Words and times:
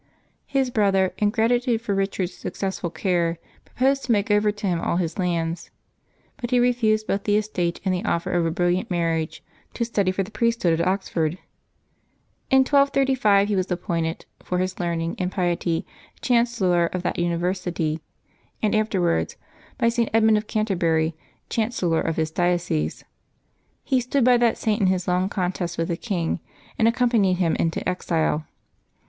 His 0.47 0.71
brother, 0.71 1.13
in 1.19 1.29
gratitude 1.29 1.79
for 1.79 1.93
Rich 1.93 2.19
ard's 2.19 2.33
successful 2.33 2.89
care, 2.89 3.37
proposed 3.65 4.03
to 4.05 4.11
make 4.11 4.31
over 4.31 4.51
to 4.51 4.65
him 4.65 4.81
all 4.81 4.97
his 4.97 5.19
lands; 5.19 5.69
but 6.37 6.49
he 6.49 6.59
refused 6.59 7.05
both 7.05 7.25
the 7.25 7.37
estate 7.37 7.79
and 7.85 7.93
the 7.93 8.03
offer 8.03 8.31
of 8.31 8.43
a 8.43 8.49
brilliant 8.49 8.89
marriage, 8.89 9.43
to 9.75 9.85
study 9.85 10.11
for 10.11 10.23
the 10.23 10.31
priesthood 10.31 10.81
at 10.81 10.87
Ox 10.87 11.07
ford. 11.07 11.37
In 12.49 12.61
1235 12.61 13.49
he 13.49 13.55
was 13.55 13.69
appointed, 13.71 14.25
for 14.41 14.57
his 14.57 14.79
learning 14.79 15.17
and 15.19 15.31
piety, 15.31 15.85
chancellor 16.19 16.87
of 16.87 17.03
that 17.03 17.17
IJniversity, 17.17 17.99
and 18.63 18.73
afterwards, 18.73 19.35
by 19.77 19.89
St. 19.89 20.09
Edmund 20.15 20.39
of 20.39 20.47
Canterbury, 20.47 21.13
chancellor 21.47 22.01
of 22.01 22.15
his 22.15 22.31
diocese. 22.31 23.05
He 23.83 24.01
stood 24.01 24.23
by 24.25 24.37
that 24.37 24.57
Saint 24.57 24.81
in 24.81 24.87
his 24.87 25.07
long 25.07 25.29
contest 25.29 25.77
with 25.77 25.89
the 25.89 25.95
king, 25.95 26.39
and 26.79 26.87
accompanied 26.87 27.33
him 27.35 27.55
into 27.57 27.87
exile. 27.87 28.45